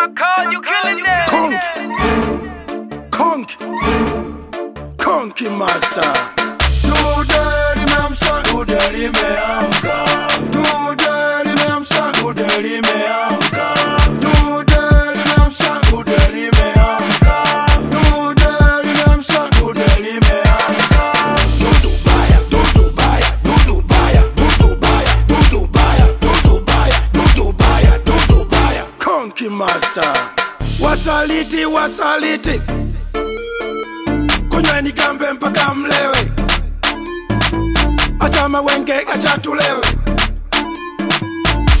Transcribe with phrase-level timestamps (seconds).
[0.00, 1.28] my call, you killing them.
[1.28, 1.60] Conk,
[3.10, 3.48] conk,
[4.98, 6.12] conky master.
[6.82, 10.52] Do daddy, ma'am, son, do daddy, ma'am, God.
[10.52, 10.62] Do
[10.96, 11.09] daddy.
[29.60, 30.12] Master.
[30.80, 32.60] Wasaliti, wasaliti.
[34.50, 36.32] Kunyweni kambe mpaka mlewe,
[38.20, 39.84] acha mawenge, acha tulewe.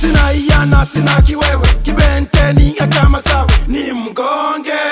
[0.00, 4.82] Sina iyana, sina kiwewe, kibenteni, acha masawe, ni mgonge.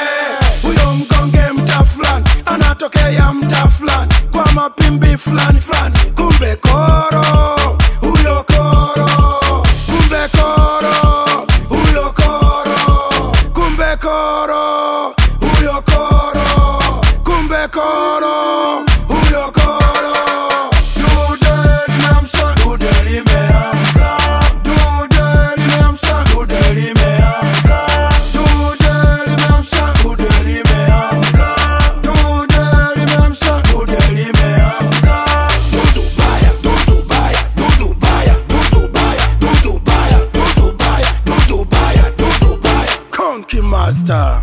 [0.62, 5.98] Huyo mgonge mta fulani, anatokea mta fulani, kwa mapimbi fulani fulani,
[43.90, 44.42] Master.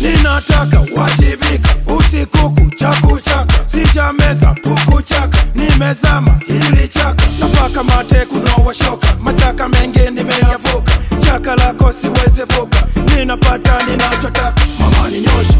[0.00, 1.74] Ninataka wajibika.
[1.96, 10.92] Usiku kucha kuchaka, sijameza puku chaka, nimezama hili chaka, napaka mate kunowashoka machaka mengi nimeyavuka,
[11.24, 14.54] chaka lako siwezi vuka, ninapata ninachotaka.
[14.80, 15.54] Mama ninyoshe.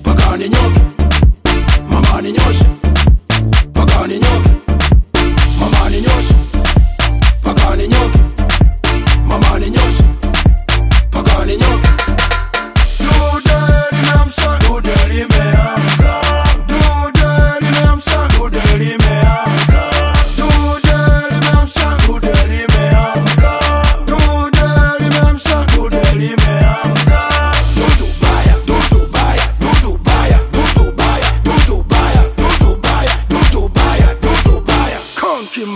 [0.00, 0.80] Mpaka ninyoke,
[1.90, 2.64] mama ninyoshe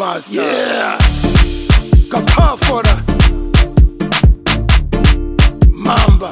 [0.05, 0.35] Master.
[0.35, 0.99] Yeah.
[2.11, 3.03] Kapafora.
[5.73, 6.29] Mamba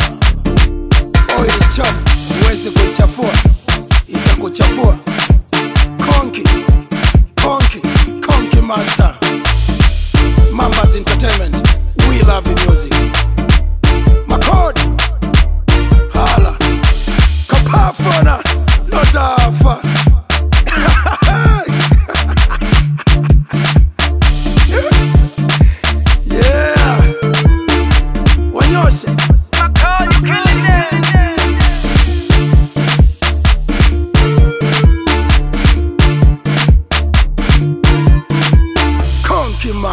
[1.39, 2.05] oil chafu
[2.43, 3.33] huwezi kuchafua,
[4.09, 4.97] itakuchafua.
[6.07, 6.43] Konki,
[7.43, 7.79] konki,
[8.27, 9.02] konki master.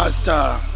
[0.09, 0.68] Konki Master.